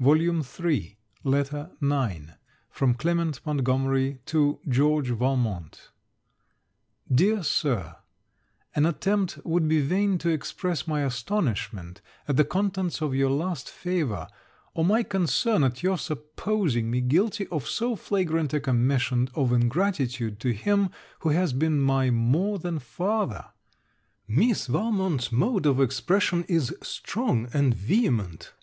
VALMONT 0.00 0.58
LETTER 1.22 1.70
IX 1.80 2.32
FROM 2.68 2.94
CLEMENT 2.94 3.40
MONTGOMERY 3.46 4.18
TO 4.26 4.58
GEORGE 4.68 5.10
VALMONT 5.10 5.90
Dear 7.08 7.44
Sir, 7.44 7.94
An 8.74 8.84
attempt 8.84 9.38
would 9.44 9.68
be 9.68 9.80
vain 9.80 10.18
to 10.18 10.30
express 10.30 10.88
my 10.88 11.02
astonishment 11.02 12.00
at 12.26 12.36
the 12.36 12.44
contents 12.44 13.00
of 13.00 13.14
your 13.14 13.30
last 13.30 13.70
favour, 13.70 14.26
or 14.74 14.84
my 14.84 15.04
concern 15.04 15.62
at 15.62 15.84
your 15.84 15.96
supposing 15.96 16.90
me 16.90 17.00
guilty 17.00 17.46
of 17.46 17.68
so 17.68 17.94
flagrant 17.94 18.52
a 18.52 18.58
commission 18.58 19.28
of 19.36 19.52
ingratitude 19.52 20.40
to 20.40 20.52
him, 20.52 20.90
who 21.20 21.28
has 21.28 21.52
been 21.52 21.80
my 21.80 22.10
more 22.10 22.58
than 22.58 22.80
father. 22.80 23.44
Miss 24.26 24.66
Valmont's 24.66 25.30
mode 25.30 25.66
of 25.66 25.80
expression 25.80 26.42
is 26.48 26.74
strong 26.82 27.46
and 27.54 27.72
vehement. 27.76 28.54